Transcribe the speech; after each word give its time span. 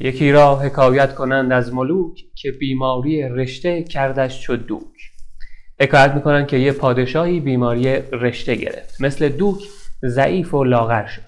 یکی 0.00 0.32
را 0.32 0.56
حکایت 0.56 1.14
کنند 1.14 1.52
از 1.52 1.74
ملوک 1.74 2.24
که 2.34 2.52
بیماری 2.52 3.22
رشته 3.22 3.82
کردش 3.82 4.40
چو 4.40 4.56
دوک. 4.56 5.12
حکایت 5.80 6.14
می‌کنن 6.14 6.46
که 6.46 6.56
یه 6.56 6.72
پادشاهی 6.72 7.40
بیماری 7.40 7.96
رشته 8.12 8.54
گرفت. 8.54 9.00
مثل 9.00 9.28
دوک 9.28 9.62
ضعیف 10.04 10.54
و 10.54 10.64
لاغر 10.64 11.06
شد. 11.06 11.22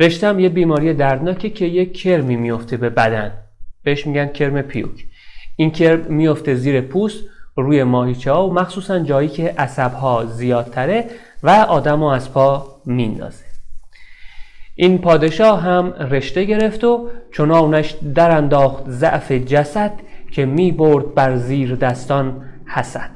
رشته 0.00 0.26
هم 0.26 0.40
یه 0.40 0.48
بیماری 0.48 0.94
دردناکه 0.94 1.50
که 1.50 1.64
یه 1.64 1.86
کرمی 1.86 2.36
میفته 2.36 2.76
به 2.76 2.90
بدن. 2.90 3.32
بهش 3.84 4.06
میگن 4.06 4.26
کرم 4.26 4.62
پیوک. 4.62 5.04
این 5.56 5.70
کرم 5.70 6.14
میفته 6.14 6.54
زیر 6.54 6.80
پوست 6.80 7.24
روی 7.56 7.84
ماهیچه 7.84 8.32
ها 8.32 8.48
و 8.48 8.54
مخصوصا 8.54 8.98
جایی 8.98 9.28
که 9.28 9.54
عصب 9.58 9.92
ها 9.92 10.24
زیادتره 10.24 11.10
و 11.42 11.50
آدم 11.50 12.02
از 12.02 12.32
پا 12.32 12.80
میندازه. 12.86 13.51
این 14.74 14.98
پادشاه 14.98 15.62
هم 15.62 15.92
رشته 15.92 16.44
گرفت 16.44 16.84
و 16.84 17.08
چنانش 17.36 17.94
در 18.14 18.36
انداخت 18.36 18.90
ضعف 18.90 19.32
جسد 19.32 19.92
که 20.30 20.46
می 20.46 20.72
برد 20.72 21.14
بر 21.14 21.36
زیر 21.36 21.74
دستان 21.74 22.44
حسد. 22.66 23.10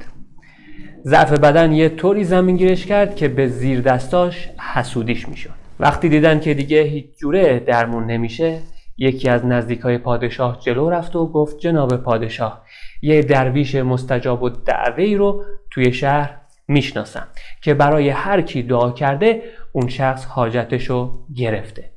ضعف 1.05 1.33
بدن 1.33 1.73
یه 1.73 1.89
طوری 1.89 2.25
زمین 2.25 2.57
گیرش 2.57 2.87
کرد 2.87 3.17
که 3.17 3.29
به 3.29 3.49
زیر 3.49 3.81
دستاش 3.81 4.49
حسودیش 4.75 5.29
می‌شد 5.29 5.51
وقتی 5.81 6.09
دیدن 6.09 6.41
که 6.41 6.55
دیگه 6.55 6.83
هیچ 6.83 7.07
جوره 7.19 7.59
درمون 7.59 8.07
نمیشه 8.07 8.59
یکی 8.99 9.29
از 9.29 9.47
نزدیکای 9.47 9.99
پادشاه 9.99 10.59
جلو 10.61 10.91
رفت 10.91 11.17
و 11.17 11.27
گفت 11.27 11.59
جناب 11.59 11.97
پادشاه 11.97 12.63
یه 13.03 13.23
درویش 13.23 13.75
مستجاب 13.75 14.43
و 14.43 14.49
دعوی 14.49 15.17
رو 15.17 15.45
توی 15.71 15.93
شهر 15.93 16.37
می‌شناسم 16.69 17.27
که 17.63 17.75
برای 17.75 18.09
هر 18.09 18.41
کی 18.41 18.63
دعا 18.63 18.91
کرده 18.91 19.43
اون 19.73 19.89
شخص 19.89 20.25
حاجتشو 20.25 21.13
گرفته. 21.37 21.91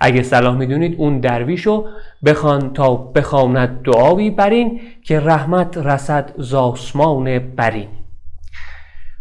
اگه 0.00 0.22
صلاح 0.22 0.56
می‌دونید 0.56 0.94
اون 0.98 1.20
درویشو 1.20 1.86
بخوان 2.24 2.72
تا 2.72 2.96
بخواند 2.96 3.82
دعاوی 3.82 4.30
برین 4.30 4.80
که 5.04 5.20
رحمت 5.20 5.76
رسد 5.76 6.34
زاسمان 6.36 7.38
برین. 7.38 7.88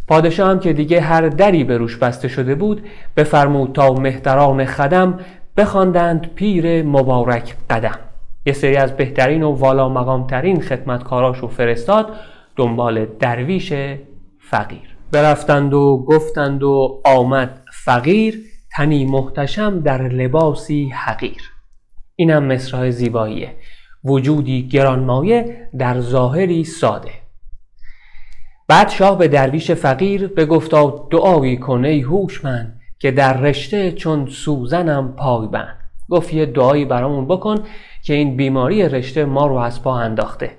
پادشاه 0.07 0.49
هم 0.49 0.59
که 0.59 0.73
دیگه 0.73 1.01
هر 1.01 1.21
دری 1.29 1.63
به 1.63 1.77
روش 1.77 1.97
بسته 1.97 2.27
شده 2.27 2.55
بود 2.55 2.87
بفرمود 3.17 3.73
تا 3.73 3.93
مهتران 3.93 4.65
خدم 4.65 5.19
بخواندند 5.57 6.33
پیر 6.35 6.83
مبارک 6.83 7.55
قدم. 7.69 7.99
یه 8.45 8.53
سری 8.53 8.75
از 8.75 8.97
بهترین 8.97 9.43
و 9.43 9.51
والا 9.51 9.89
مقام 9.89 10.27
ترین 10.27 10.61
خدمتکاراشو 10.61 11.47
فرستاد 11.47 12.09
دنبال 12.55 13.05
درویش 13.05 13.73
فقیر. 14.49 14.97
برفتند 15.11 15.73
و 15.73 16.05
گفتند 16.07 16.63
و 16.63 17.01
آمد 17.05 17.61
فقیر 17.73 18.43
تنی 18.71 19.05
محتشم 19.05 19.79
در 19.79 20.07
لباسی 20.07 20.89
حقیر. 20.89 21.41
اینم 22.15 22.43
مصرع 22.43 22.89
زیباییه. 22.89 23.55
وجودی 24.03 24.67
گرانمایه 24.67 25.69
در 25.77 25.99
ظاهری 25.99 26.63
ساده. 26.63 27.11
بعد 28.67 28.89
شاه 28.89 29.17
به 29.17 29.27
درویش 29.27 29.71
فقیر 29.71 30.27
بگفتا 30.27 31.07
دعایی 31.11 31.57
کن 31.57 31.85
ای 31.85 32.01
هوشمند 32.01 32.79
که 32.99 33.11
در 33.11 33.41
رشته 33.41 33.91
چون 33.91 34.25
سوزنم 34.25 35.13
پای 35.17 35.47
بند 35.47 35.77
گفت 36.09 36.33
یه 36.33 36.45
دعایی 36.45 36.85
برامون 36.85 37.27
بکن 37.27 37.63
که 38.03 38.13
این 38.13 38.37
بیماری 38.37 38.89
رشته 38.89 39.25
ما 39.25 39.47
رو 39.47 39.55
از 39.55 39.83
پا 39.83 39.99
انداخته. 39.99 40.51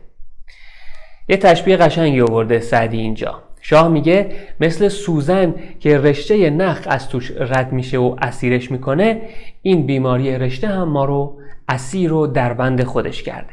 یه 1.28 1.36
تشبیه 1.36 1.76
قشنگی 1.76 2.20
آورده 2.20 2.60
سعدی 2.60 2.98
اینجا. 2.98 3.47
شاه 3.60 3.88
میگه 3.88 4.30
مثل 4.60 4.88
سوزن 4.88 5.54
که 5.80 5.98
رشته 5.98 6.50
نخ 6.50 6.80
از 6.86 7.08
توش 7.08 7.30
رد 7.30 7.72
میشه 7.72 7.98
و 7.98 8.16
اسیرش 8.22 8.70
می‌کنه 8.70 9.20
این 9.62 9.86
بیماری 9.86 10.38
رشته 10.38 10.68
هم 10.68 10.88
ما 10.88 11.04
رو 11.04 11.40
اسیر 11.68 12.12
و 12.12 12.26
دربند 12.26 12.84
خودش 12.84 13.22
کرده. 13.22 13.52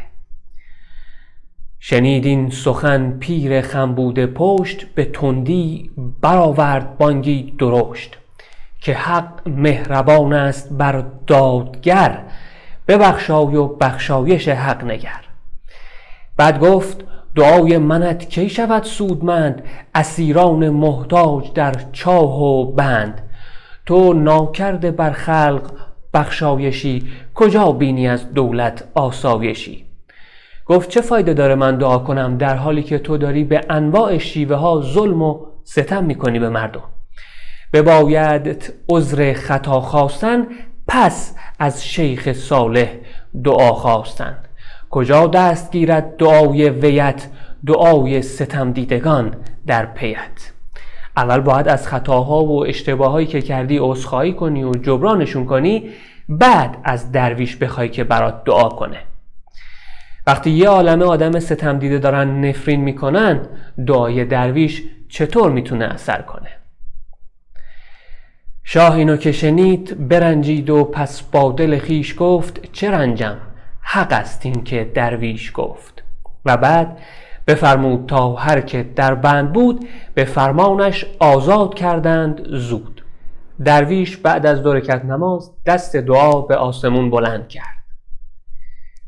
شنیدین 1.80 2.50
سخن 2.50 3.18
پیر 3.20 3.62
خمبوده 3.62 4.28
پشت 4.28 4.86
به 4.96 5.06
تندی 5.06 5.90
برآورد 6.22 6.98
بانگی 6.98 7.54
درشت 7.60 8.18
که 8.82 8.94
حق 8.94 9.48
مهربان 9.48 10.34
است 10.34 10.74
بر 10.74 11.06
دادگر 11.28 12.24
ببخشای 12.88 13.56
و 13.56 13.68
بخشایش 13.68 14.48
حق 14.48 14.84
نگر. 14.84 15.22
بعد 16.38 16.60
گفت 16.60 17.06
دعای 17.36 17.78
منت 17.78 18.30
کی 18.30 18.50
شود 18.50 18.84
سودمند؟ 18.84 19.64
اسیران 19.96 20.70
محتاج 20.70 21.54
در 21.54 21.74
چاه 21.92 22.42
و 22.44 22.72
بند. 22.72 23.22
تو 23.86 24.14
ناکرده 24.14 24.92
بر 24.92 25.12
خلق 25.12 25.72
بخشایشی 26.14 27.08
کجا 27.36 27.72
بینی 27.72 28.08
از 28.08 28.34
دولت 28.34 28.84
آسایشی؟ 28.96 29.86
گفت 30.66 30.90
چه 30.90 31.02
فایده 31.02 31.34
داره 31.34 31.56
من 31.56 31.78
دعا 31.78 31.98
کنم 31.98 32.38
در 32.38 32.56
حالی 32.56 32.84
که 32.84 32.98
تو 33.00 33.18
داری 33.18 33.44
به 33.44 33.62
انواع 33.70 34.18
شیوه 34.18 34.56
ها 34.56 34.82
ظلم 34.82 35.22
و 35.22 35.46
ستم 35.64 36.04
می‌کنی 36.04 36.40
به 36.40 36.50
مردم؟ 36.50 36.84
بباید 37.74 38.74
عذر 38.90 39.34
خطا 39.34 39.82
خواستن 39.82 40.48
پس 40.88 41.36
از 41.60 41.86
شیخ 41.86 42.34
صالح 42.34 42.90
دعا 43.44 43.74
خواستن. 43.74 44.45
کجا 44.96 45.28
دست 45.28 45.72
گیرد 45.72 46.18
دعای 46.18 46.70
ویت 46.70 47.28
دعای 47.66 48.22
ستم 48.22 48.72
دیدگان 48.72 49.36
در 49.68 49.86
پیت؟ 49.86 50.52
اول 51.18 51.40
باید 51.40 51.68
از 51.68 51.88
خطاها 51.88 52.44
و 52.44 52.66
اشتباهایی 52.68 53.28
که 53.28 53.42
کردی 53.42 53.78
عذرخواهی 53.82 54.34
کنی 54.34 54.64
و 54.64 54.72
جبرانشون 54.72 55.46
کنی 55.46 55.90
بعد 56.30 56.78
از 56.84 57.12
درویش 57.12 57.56
بخوای 57.56 57.90
که 57.90 58.04
برات 58.04 58.44
دعا 58.44 58.70
کنه. 58.70 58.98
وقتی 60.28 60.50
یه 60.52 60.70
عالمه 60.70 61.06
آدم 61.06 61.40
ستم 61.40 61.80
دیده 61.80 61.98
دارن 61.98 62.46
نفرین 62.46 62.82
می‌کنن 62.82 63.48
دعای 63.88 64.26
درویش 64.26 64.84
چطور 65.10 65.52
می‌تونه 65.52 65.86
اثر 65.86 66.22
کنه؟ 66.22 66.50
شاه 68.64 68.96
اینو 68.96 69.18
که 69.18 69.32
شنید 69.32 70.08
برنجید 70.08 70.70
و 70.70 70.84
پس 70.84 71.22
با 71.22 71.52
دل 71.52 71.78
خیش 71.78 72.16
گفت 72.18 72.72
چه 72.72 72.92
رنجم؟ 72.92 73.38
حق 73.88 74.14
است 74.14 74.46
این 74.46 74.64
که 74.64 74.92
درویش 74.94 75.52
گفت. 75.54 76.04
و 76.46 76.58
بعد 76.58 76.98
بفرمود 77.48 78.10
تا 78.10 78.36
هر 78.36 78.62
که 78.62 78.84
در 78.84 79.16
بند 79.16 79.54
بود 79.54 79.88
به 80.14 80.26
فرمانش 80.26 81.06
آزاد 81.20 81.76
کردند 81.76 82.48
زود. 82.48 83.06
درویش 83.66 84.18
بعد 84.18 84.46
از 84.46 84.64
دو 84.64 84.74
نماز 85.04 85.52
دست 85.66 85.96
دعا 85.96 86.42
به 86.42 86.56
آسمون 86.56 87.10
بلند 87.10 87.48
کرد. 87.48 87.86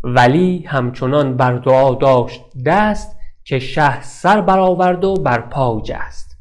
ولی 0.04 0.64
همچنان 0.68 1.38
بر 1.38 1.54
دعا 1.54 1.96
داشت 1.96 2.42
دست 2.66 3.18
که 3.44 3.60
شه 3.60 4.02
سر 4.02 4.42
برآورد 4.42 5.04
و 5.04 5.14
بر 5.14 5.42
پا 5.42 5.82
جست. 5.86 6.38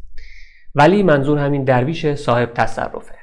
ولی 0.74 1.02
منظور 1.02 1.38
همین 1.38 1.64
درویش 1.64 2.14
صاحب 2.14 2.52
تصرفه. 2.54 3.14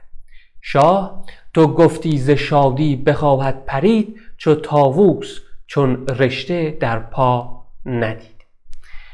شاه 0.61 1.23
تو 1.53 1.67
گفتی 1.67 2.17
ز 2.17 2.29
شادی 2.29 2.95
بخواهد 2.95 3.65
پرید 3.65 4.19
چو 4.43 4.55
تاووس 4.55 5.39
چون 5.67 6.07
رشته 6.07 6.77
در 6.79 6.99
پا 6.99 7.63
ندید. 7.85 8.45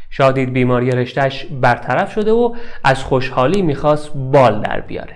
شادید 0.10 0.54
بیماری 0.54 0.92
رشتهش 0.92 1.46
برطرف 1.46 2.14
شده 2.14 2.32
و 2.32 2.56
از 2.84 3.04
خوشحالی 3.04 3.62
می‌خواست 3.62 4.12
بال 4.14 4.62
در 4.62 4.80
بیاره. 4.82 5.16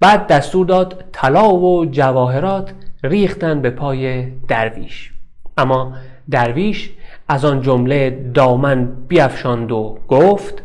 بعد 0.00 0.26
دستور 0.26 0.66
داد 0.66 1.04
طلا 1.12 1.54
و 1.54 1.86
جواهرات 1.86 2.72
ریختن 3.04 3.62
به 3.62 3.70
پای 3.70 4.30
درویش. 4.30 5.12
اما 5.58 5.94
درویش 6.30 6.90
از 7.28 7.44
آن 7.44 7.60
جمله 7.60 8.30
دامن 8.34 9.06
بیافشاند 9.08 9.72
و 9.72 9.98
گفت 10.08 10.62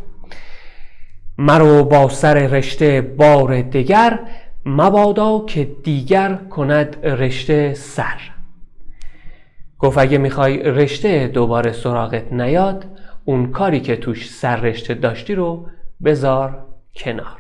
مرو 1.37 1.83
با 1.83 2.09
سر 2.09 2.33
رشته 2.33 3.01
بار 3.01 3.61
دگر 3.61 4.19
مبادا 4.65 5.45
که 5.45 5.71
دیگر 5.83 6.35
کند 6.35 7.05
رشته 7.05 7.73
سر. 7.73 8.19
گفت 9.79 9.97
اگه 9.97 10.17
می‌خوای 10.17 10.57
رشته 10.63 11.27
دوباره 11.27 11.71
سراغت 11.71 12.33
نیاد 12.33 12.85
اون 13.25 13.51
کاری 13.51 13.79
که 13.79 13.95
توش 13.95 14.29
سر 14.29 14.55
رشته 14.55 14.93
داشتی 14.93 15.35
رو 15.35 15.67
بذار 16.03 16.65
کنار. 16.95 17.37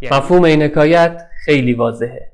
یعنی؟ 0.00 0.16
مفهوم 0.16 0.44
این 0.44 0.62
حکایت 0.62 1.22
خیلی 1.44 1.72
واضحه. 1.72 2.32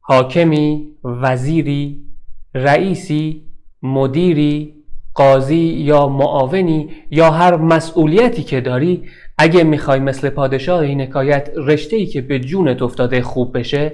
حاکمی، 0.00 0.88
وزیری، 1.04 2.06
رئیسی، 2.54 3.46
مدیری، 3.82 4.74
قاضی 5.14 5.56
یا 5.56 6.08
معاونی 6.08 6.90
یا 7.10 7.30
هر 7.30 7.56
مسئولیتی 7.56 8.42
که 8.42 8.60
داری 8.60 9.08
اگه 9.38 9.64
می‌خوای 9.64 10.00
مثل 10.00 10.30
پادشاه 10.30 10.80
این 10.80 11.00
حکایت 11.00 11.50
رشته 11.56 11.96
ای 11.96 12.06
که 12.06 12.20
به 12.20 12.38
جونت 12.40 12.82
افتاده 12.82 13.22
خوب 13.22 13.58
بشه 13.58 13.92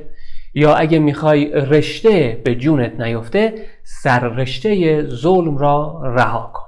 یا 0.55 0.75
اگه 0.75 0.99
می‌خوای 0.99 1.50
رشته 1.52 2.40
به 2.44 2.55
جونت 2.55 3.00
نیفته 3.00 3.55
سر 3.85 4.29
رشته 4.29 5.02
ظلم 5.02 5.58
را 5.58 6.02
رها 6.05 6.50
کن. 6.55 6.67